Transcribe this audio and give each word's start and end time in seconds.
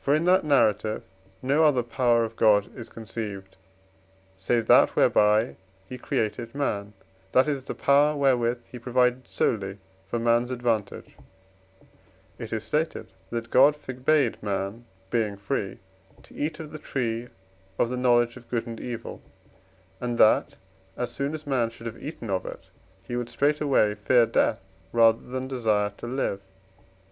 For 0.00 0.12
in 0.12 0.24
that 0.24 0.42
narrative 0.44 1.04
no 1.40 1.62
other 1.62 1.84
power 1.84 2.24
of 2.24 2.34
God 2.34 2.76
is 2.76 2.88
conceived, 2.88 3.56
save 4.36 4.66
that 4.66 4.96
whereby 4.96 5.54
he 5.88 5.98
created 5.98 6.52
man, 6.52 6.94
that 7.30 7.46
is 7.46 7.62
the 7.62 7.72
power 7.76 8.16
wherewith 8.16 8.62
he 8.64 8.80
provided 8.80 9.28
solely 9.28 9.78
for 10.08 10.18
man's 10.18 10.50
advantage; 10.50 11.14
it 12.40 12.52
is 12.52 12.64
stated 12.64 13.12
that 13.30 13.50
God 13.52 13.76
forbade 13.76 14.42
man, 14.42 14.84
being 15.10 15.36
free, 15.36 15.78
to 16.24 16.34
eat 16.34 16.58
of 16.58 16.72
the 16.72 16.78
tree 16.80 17.28
of 17.78 17.88
the 17.88 17.96
knowledge 17.96 18.36
of 18.36 18.50
good 18.50 18.66
and 18.66 18.80
evil, 18.80 19.22
and 20.00 20.18
that, 20.18 20.56
as 20.96 21.12
soon 21.12 21.34
as 21.34 21.46
man 21.46 21.70
should 21.70 21.86
have 21.86 22.02
eaten 22.02 22.30
of 22.30 22.44
it, 22.44 22.64
he 23.04 23.14
would 23.14 23.28
straightway 23.30 23.94
fear 23.94 24.26
death 24.26 24.66
rather 24.92 25.22
than 25.22 25.46
desire 25.46 25.90
to 25.98 26.08
live. 26.08 26.40